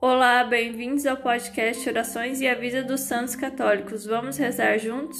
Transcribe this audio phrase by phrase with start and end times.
[0.00, 4.06] Olá, bem-vindos ao podcast Orações e a Vida dos Santos Católicos.
[4.06, 5.18] Vamos rezar juntos?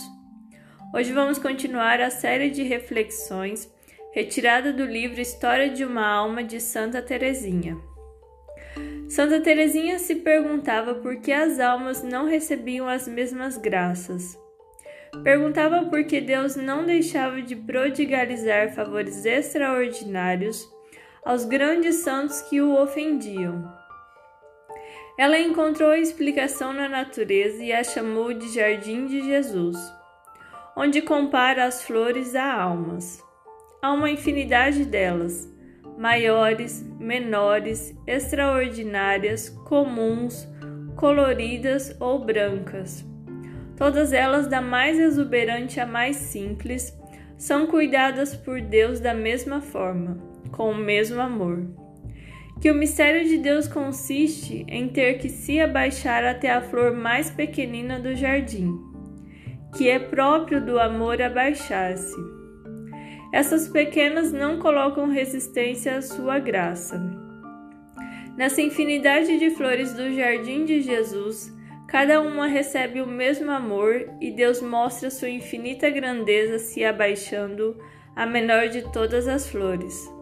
[0.94, 3.68] Hoje vamos continuar a série de reflexões
[4.12, 7.76] retirada do livro História de uma Alma de Santa Teresinha.
[9.08, 14.38] Santa Teresinha se perguntava por que as almas não recebiam as mesmas graças.
[15.24, 20.64] Perguntava por que Deus não deixava de prodigalizar favores extraordinários
[21.24, 23.87] aos grandes santos que o ofendiam.
[25.18, 29.76] Ela encontrou a explicação na natureza e a chamou de Jardim de Jesus,
[30.76, 33.20] onde compara as flores a almas.
[33.82, 35.52] Há uma infinidade delas,
[35.98, 40.46] maiores, menores, extraordinárias, comuns,
[40.94, 43.04] coloridas ou brancas.
[43.76, 46.96] Todas elas, da mais exuberante à mais simples,
[47.36, 50.16] são cuidadas por Deus da mesma forma,
[50.52, 51.87] com o mesmo amor
[52.60, 57.30] que o mistério de Deus consiste em ter que se abaixar até a flor mais
[57.30, 58.76] pequenina do jardim,
[59.76, 62.16] que é próprio do amor abaixar-se.
[63.32, 66.98] Essas pequenas não colocam resistência à sua graça.
[68.36, 71.54] Nessa infinidade de flores do jardim de Jesus,
[71.86, 77.76] cada uma recebe o mesmo amor e Deus mostra sua infinita grandeza se abaixando
[78.16, 80.17] à menor de todas as flores